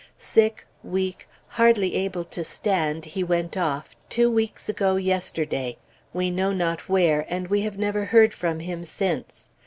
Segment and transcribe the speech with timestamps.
[0.17, 5.77] Sick, weak, hardly able to stand, he went off, two weeks ago yesterday.
[6.11, 9.47] We know not where, and we have never heard from him since.